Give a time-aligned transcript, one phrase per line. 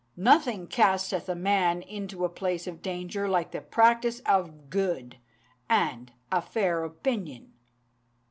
[0.17, 5.17] Nothing casteth a man into a place of danger like the practice of good,
[5.69, 7.53] and a fair opinion!'